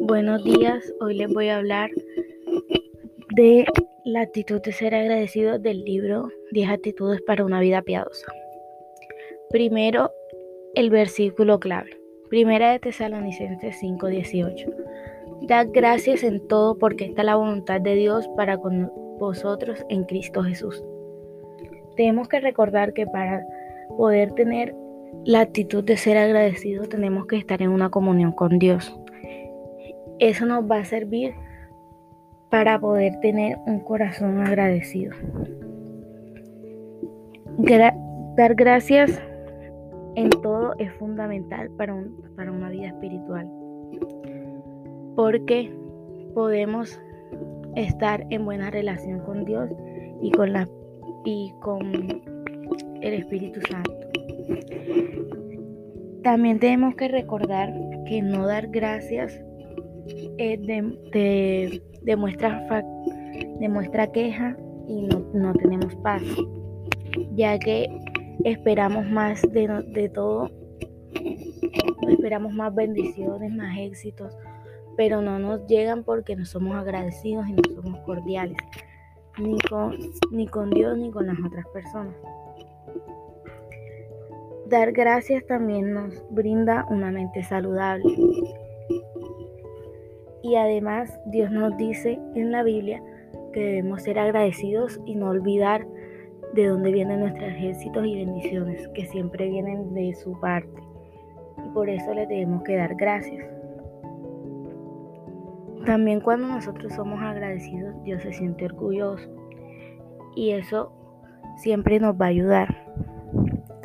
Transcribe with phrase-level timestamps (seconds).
[0.00, 1.90] Buenos días, hoy les voy a hablar
[3.34, 3.64] de
[4.04, 8.26] la actitud de ser agradecido del libro 10 actitudes para una vida piadosa.
[9.50, 10.10] Primero,
[10.74, 11.90] el versículo clave.
[12.30, 14.66] Primera de Tesalonicenses 5:18.
[15.42, 20.42] Dad gracias en todo porque está la voluntad de Dios para con vosotros en Cristo
[20.42, 20.82] Jesús.
[21.96, 23.44] Tenemos que recordar que para
[23.96, 24.74] poder tener
[25.24, 28.96] la actitud de ser agradecido tenemos que estar en una comunión con Dios.
[30.18, 31.34] Eso nos va a servir
[32.50, 35.12] para poder tener un corazón agradecido.
[38.36, 39.20] dar gracias
[40.14, 41.96] en todo es fundamental para,
[42.36, 43.50] para una vida espiritual,
[45.16, 45.72] porque
[46.34, 47.00] podemos
[47.74, 49.70] estar en buena relación con Dios
[50.22, 50.68] y con, la,
[51.24, 51.92] y con
[53.02, 53.92] el Espíritu Santo.
[56.26, 57.72] También tenemos que recordar
[58.04, 59.32] que no dar gracias
[60.38, 62.66] eh, de, demuestra,
[64.10, 64.56] queja
[64.88, 66.24] y no, tenemos paz,
[67.36, 67.86] ya que
[68.42, 70.50] esperamos más de, de todo,
[72.08, 74.36] esperamos más bendiciones, más éxitos,
[74.96, 78.58] pero no nos llegan porque no somos agradecidos y no somos cordiales,
[79.38, 79.96] ni con,
[80.32, 82.16] ni con Dios ni con las otras personas.
[84.68, 88.04] Dar gracias también nos brinda una mente saludable
[90.46, 93.02] y además Dios nos dice en la Biblia
[93.52, 95.84] que debemos ser agradecidos y no olvidar
[96.54, 100.80] de dónde vienen nuestros ejércitos y bendiciones, que siempre vienen de su parte.
[101.64, 103.44] Y por eso le debemos que dar gracias.
[105.84, 109.28] También cuando nosotros somos agradecidos, Dios se siente orgulloso.
[110.36, 110.92] Y eso
[111.56, 112.85] siempre nos va a ayudar.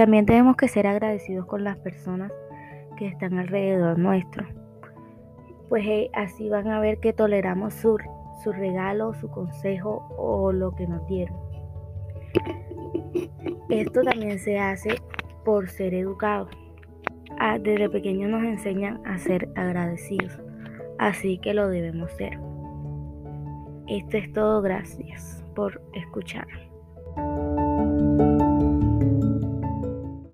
[0.00, 2.32] También tenemos que ser agradecidos con las personas
[2.96, 4.46] que están alrededor nuestro
[5.68, 7.98] pues eh, así van a ver que toleramos su,
[8.42, 11.36] su regalo, su consejo o lo que nos dieron.
[13.68, 14.94] Esto también se hace
[15.44, 16.48] por ser educados.
[17.38, 20.40] Ah, desde pequeños nos enseñan a ser agradecidos,
[20.98, 22.38] así que lo debemos ser.
[23.86, 26.46] Esto es todo, gracias por escuchar.